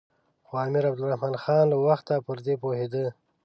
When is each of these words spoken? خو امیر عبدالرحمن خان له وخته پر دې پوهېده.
خو 0.45 0.53
امیر 0.65 0.83
عبدالرحمن 0.91 1.35
خان 1.43 1.63
له 1.71 1.77
وخته 1.87 2.13
پر 2.25 2.37
دې 2.45 2.55
پوهېده. 2.61 3.05